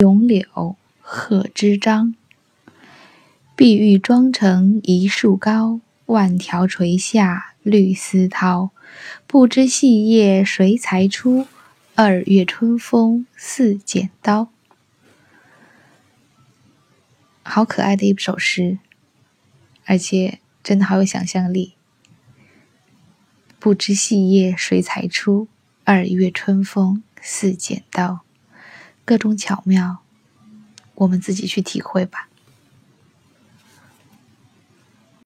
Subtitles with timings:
[0.00, 2.14] 咏柳，贺知章。
[3.54, 8.70] 碧玉妆成一树高，万条垂下绿丝绦。
[9.26, 11.46] 不知细叶谁裁出？
[11.94, 14.48] 二月春风似剪刀。
[17.42, 18.78] 好可爱的一首诗，
[19.86, 21.74] 而且真的好有想象力。
[23.58, 25.48] 不知细叶谁裁出？
[25.88, 28.22] 二月春风似剪刀。
[29.04, 29.98] 各种巧妙，
[30.96, 32.28] 我们自己去体会吧。